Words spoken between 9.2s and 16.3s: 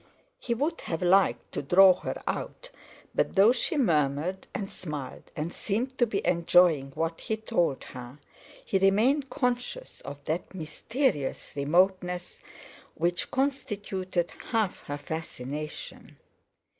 conscious of that mysterious remoteness which constituted half her fascination.